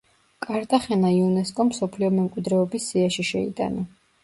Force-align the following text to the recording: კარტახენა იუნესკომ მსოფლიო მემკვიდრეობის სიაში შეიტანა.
კარტახენა 0.45 1.11
იუნესკომ 1.17 1.69
მსოფლიო 1.75 2.11
მემკვიდრეობის 2.17 2.91
სიაში 2.95 3.29
შეიტანა. 3.33 3.89